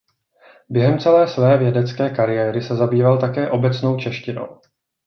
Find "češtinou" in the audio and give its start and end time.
3.97-4.59